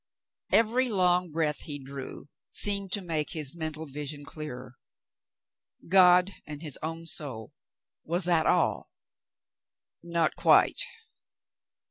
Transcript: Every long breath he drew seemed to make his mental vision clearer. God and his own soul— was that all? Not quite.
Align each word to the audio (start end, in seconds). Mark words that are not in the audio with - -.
Every 0.51 0.89
long 0.89 1.29
breath 1.29 1.59
he 1.59 1.77
drew 1.77 2.25
seemed 2.49 2.91
to 2.93 3.03
make 3.03 3.33
his 3.33 3.53
mental 3.53 3.85
vision 3.85 4.25
clearer. 4.25 4.73
God 5.87 6.33
and 6.47 6.63
his 6.63 6.79
own 6.81 7.05
soul— 7.05 7.53
was 8.03 8.23
that 8.23 8.47
all? 8.47 8.89
Not 10.01 10.35
quite. 10.35 10.81